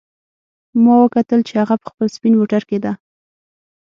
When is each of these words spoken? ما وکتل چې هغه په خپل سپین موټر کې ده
ما 0.83 0.93
وکتل 1.03 1.39
چې 1.47 1.53
هغه 1.61 1.75
په 1.81 1.85
خپل 1.91 2.07
سپین 2.15 2.33
موټر 2.39 2.61
کې 2.69 2.77
ده 2.83 2.93